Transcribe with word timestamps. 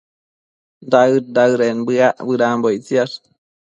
daëd-daëden 0.91 1.77
bëac 1.87 2.17
bedambo 2.27 2.67
ictsiash 2.77 3.15